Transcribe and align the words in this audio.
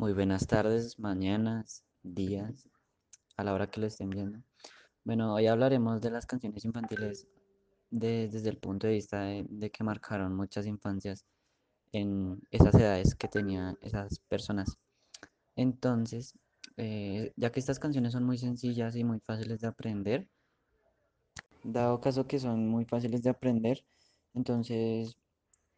Muy 0.00 0.14
buenas 0.14 0.46
tardes, 0.46 0.98
mañanas, 0.98 1.84
días, 2.02 2.66
a 3.36 3.44
la 3.44 3.52
hora 3.52 3.70
que 3.70 3.82
lo 3.82 3.86
estén 3.86 4.08
viendo. 4.08 4.38
Bueno, 5.04 5.34
hoy 5.34 5.46
hablaremos 5.46 6.00
de 6.00 6.10
las 6.10 6.24
canciones 6.24 6.64
infantiles 6.64 7.28
de- 7.90 8.30
desde 8.32 8.48
el 8.48 8.56
punto 8.56 8.86
de 8.86 8.94
vista 8.94 9.20
de, 9.24 9.44
de 9.50 9.70
que 9.70 9.84
marcaron 9.84 10.34
muchas 10.34 10.64
infancias 10.64 11.26
en 11.92 12.40
esas 12.50 12.74
edades 12.76 13.14
que 13.14 13.28
tenían 13.28 13.76
esas 13.82 14.20
personas. 14.20 14.78
Entonces, 15.54 16.32
eh, 16.78 17.34
ya 17.36 17.52
que 17.52 17.60
estas 17.60 17.78
canciones 17.78 18.14
son 18.14 18.24
muy 18.24 18.38
sencillas 18.38 18.96
y 18.96 19.04
muy 19.04 19.20
fáciles 19.20 19.60
de 19.60 19.68
aprender, 19.68 20.28
dado 21.62 22.00
caso 22.00 22.26
que 22.26 22.38
son 22.38 22.66
muy 22.68 22.86
fáciles 22.86 23.22
de 23.22 23.28
aprender, 23.28 23.84
entonces 24.32 25.18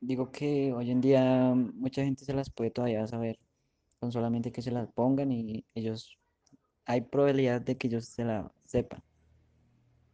digo 0.00 0.30
que 0.32 0.72
hoy 0.72 0.92
en 0.92 1.00
día 1.00 1.54
mucha 1.56 2.04
gente 2.04 2.24
se 2.24 2.34
las 2.34 2.50
puede 2.50 2.70
todavía 2.70 3.06
saber 3.08 3.38
con 4.02 4.10
solamente 4.10 4.50
que 4.50 4.62
se 4.62 4.72
las 4.72 4.88
pongan 4.92 5.30
y 5.30 5.64
ellos, 5.76 6.18
hay 6.86 7.02
probabilidad 7.02 7.60
de 7.60 7.78
que 7.78 7.86
ellos 7.86 8.06
se 8.06 8.24
la 8.24 8.52
sepan. 8.64 9.00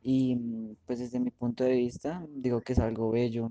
Y 0.03 0.37
mm, 0.37 0.77
pues 0.87 0.99
desde 0.99 1.21
mi 1.21 1.31
punto 1.31 1.65
de 1.65 1.73
vista, 1.73 2.27
digo 2.29 2.61
que 2.61 2.75
es 2.75 2.79
algo 2.81 3.11
bello, 3.11 3.51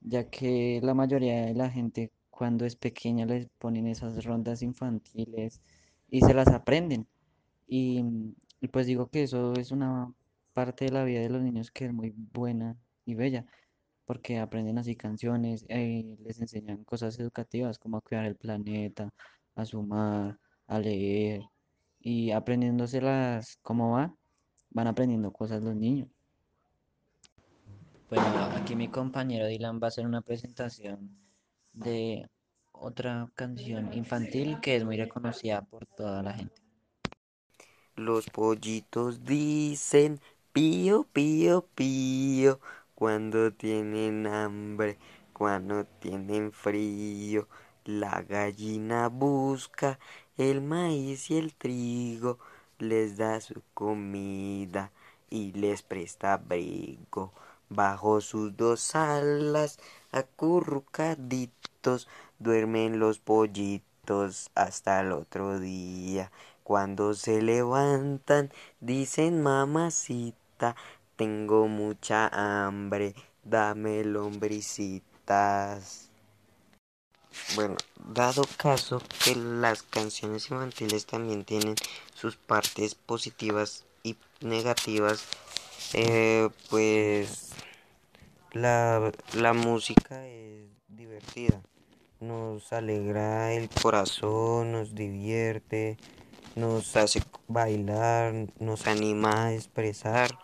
ya 0.00 0.30
que 0.30 0.80
la 0.82 0.94
mayoría 0.94 1.44
de 1.46 1.54
la 1.54 1.68
gente 1.70 2.10
cuando 2.30 2.64
es 2.64 2.76
pequeña 2.76 3.26
les 3.26 3.48
ponen 3.58 3.86
esas 3.86 4.24
rondas 4.24 4.62
infantiles 4.62 5.60
y 6.08 6.22
se 6.22 6.32
las 6.34 6.48
aprenden. 6.48 7.06
Y, 7.66 8.02
mm, 8.02 8.34
y 8.62 8.68
pues 8.68 8.86
digo 8.86 9.08
que 9.10 9.24
eso 9.24 9.52
es 9.54 9.72
una 9.72 10.14
parte 10.54 10.86
de 10.86 10.92
la 10.92 11.04
vida 11.04 11.20
de 11.20 11.28
los 11.30 11.42
niños 11.42 11.70
que 11.70 11.86
es 11.86 11.92
muy 11.92 12.14
buena 12.16 12.78
y 13.04 13.14
bella, 13.14 13.44
porque 14.06 14.38
aprenden 14.38 14.78
así 14.78 14.96
canciones, 14.96 15.66
eh, 15.68 16.16
les 16.24 16.40
enseñan 16.40 16.84
cosas 16.84 17.18
educativas 17.20 17.78
como 17.78 17.98
a 17.98 18.00
cuidar 18.00 18.24
el 18.26 18.36
planeta, 18.36 19.12
a 19.60 19.64
sumar, 19.64 20.38
a 20.66 20.78
leer 20.78 21.42
y 22.00 22.30
aprendiéndoselas 22.30 23.58
cómo 23.62 23.92
va, 23.92 24.14
van 24.70 24.86
aprendiendo 24.86 25.32
cosas 25.32 25.62
los 25.62 25.74
niños. 25.74 26.08
Bueno, 28.08 28.24
aquí 28.56 28.74
mi 28.74 28.88
compañero 28.88 29.46
Dylan 29.46 29.80
va 29.80 29.86
a 29.86 29.88
hacer 29.88 30.04
una 30.04 30.20
presentación 30.20 31.16
de 31.72 32.28
otra 32.72 33.30
canción 33.34 33.92
infantil 33.92 34.58
que 34.60 34.76
es 34.76 34.84
muy 34.84 34.96
reconocida 34.96 35.62
por 35.62 35.86
toda 35.86 36.22
la 36.22 36.32
gente. 36.32 36.60
Los 37.96 38.26
pollitos 38.30 39.24
dicen 39.24 40.20
pío, 40.52 41.06
pío, 41.12 41.66
pío 41.74 42.60
cuando 42.94 43.52
tienen 43.52 44.26
hambre, 44.26 44.98
cuando 45.32 45.84
tienen 45.84 46.52
frío. 46.52 47.46
La 47.84 48.22
gallina 48.22 49.08
busca 49.08 49.98
el 50.36 50.60
maíz 50.60 51.30
y 51.30 51.38
el 51.38 51.54
trigo, 51.54 52.38
les 52.78 53.16
da 53.16 53.40
su 53.40 53.62
comida 53.72 54.92
y 55.30 55.52
les 55.52 55.82
presta 55.82 56.34
abrigo. 56.34 57.32
Bajo 57.70 58.20
sus 58.20 58.54
dos 58.56 58.94
alas, 58.94 59.78
acurrucaditos, 60.12 62.06
duermen 62.38 62.98
los 62.98 63.18
pollitos 63.18 64.50
hasta 64.54 65.00
el 65.00 65.12
otro 65.12 65.58
día. 65.58 66.30
Cuando 66.64 67.14
se 67.14 67.40
levantan, 67.40 68.52
dicen 68.80 69.42
mamacita, 69.42 70.76
tengo 71.16 71.66
mucha 71.66 72.66
hambre, 72.66 73.14
dame 73.42 74.04
lombricitas. 74.04 76.09
Bueno, 77.56 77.76
dado 77.96 78.44
caso 78.56 79.02
que 79.24 79.34
las 79.34 79.82
canciones 79.82 80.50
infantiles 80.50 81.04
también 81.06 81.44
tienen 81.44 81.74
sus 82.14 82.36
partes 82.36 82.94
positivas 82.94 83.84
y 84.04 84.16
negativas, 84.40 85.24
eh, 85.94 86.48
pues 86.68 87.50
la, 88.52 89.10
la 89.34 89.52
música 89.52 90.26
es 90.28 90.68
divertida, 90.86 91.60
nos 92.20 92.72
alegra 92.72 93.52
el 93.52 93.68
corazón, 93.68 94.70
nos 94.70 94.94
divierte, 94.94 95.96
nos 96.54 96.94
hace 96.94 97.20
bailar, 97.48 98.32
nos 98.60 98.86
anima 98.86 99.46
a 99.46 99.54
expresar 99.54 100.38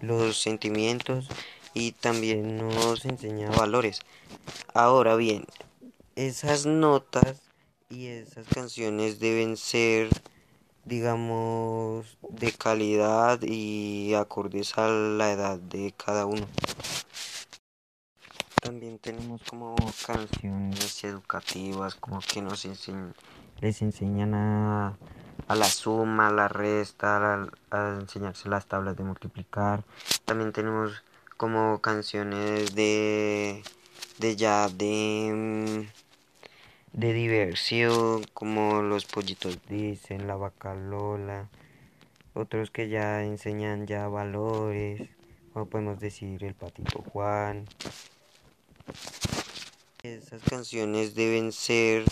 los 0.00 0.38
sentimientos 0.40 1.28
y 1.72 1.92
también 1.92 2.58
nos 2.58 3.06
enseña 3.06 3.50
valores. 3.50 4.00
Ahora 4.74 5.16
bien, 5.16 5.46
esas 6.16 6.66
notas 6.66 7.40
y 7.88 8.06
esas 8.06 8.46
canciones 8.48 9.18
deben 9.18 9.56
ser, 9.56 10.08
digamos, 10.84 12.18
de 12.28 12.52
calidad 12.52 13.40
y 13.42 14.14
acordes 14.14 14.78
a 14.78 14.88
la 14.88 15.32
edad 15.32 15.58
de 15.58 15.92
cada 15.96 16.26
uno. 16.26 16.46
También 18.62 18.98
tenemos 18.98 19.42
como 19.42 19.74
canciones 20.06 21.02
educativas, 21.02 21.94
como 21.94 22.20
que 22.20 22.42
nos 22.42 22.64
les 23.60 23.82
enseñan 23.82 24.34
a, 24.34 24.98
a 25.48 25.54
la 25.54 25.64
suma, 25.64 26.28
a 26.28 26.32
la 26.32 26.48
resta, 26.48 27.48
a 27.70 27.98
enseñarse 28.00 28.48
las 28.48 28.66
tablas 28.66 28.96
de 28.96 29.04
multiplicar. 29.04 29.84
También 30.24 30.52
tenemos 30.52 31.02
como 31.36 31.80
canciones 31.80 32.74
de, 32.74 33.62
de 34.18 34.36
ya 34.36 34.68
de, 34.68 35.88
de 36.92 37.12
diversión, 37.12 38.24
como 38.34 38.82
los 38.82 39.06
pollitos 39.06 39.58
dicen, 39.68 40.26
la 40.26 40.36
vaca 40.36 40.74
Lola. 40.74 41.48
Otros 42.34 42.70
que 42.70 42.88
ya 42.88 43.24
enseñan 43.24 43.86
ya 43.86 44.06
valores, 44.08 45.08
como 45.52 45.66
podemos 45.66 45.98
decir 45.98 46.44
el 46.44 46.54
patito 46.54 47.02
Juan. 47.02 47.66
Esas 50.02 50.42
canciones 50.42 51.14
deben 51.14 51.52
ser, 51.52 52.04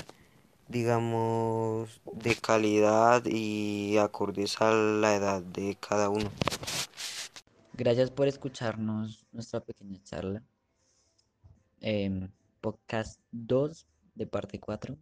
digamos, 0.69 2.01
de 2.13 2.35
calidad 2.37 3.25
y 3.25 3.97
acordes 3.99 4.61
a 4.61 4.73
la 4.73 5.15
edad 5.15 5.41
de 5.43 5.77
cada 5.81 6.09
uno. 6.09 6.31
Gracias 7.75 8.11
por 8.11 8.27
escucharnos 8.27 9.25
nuestra 9.31 9.61
pequeña 9.61 10.03
charla. 10.03 10.43
Em, 11.81 12.29
podcast 12.61 13.21
2 13.33 13.87
de 14.15 14.27
parte 14.27 14.59
4. 14.59 14.97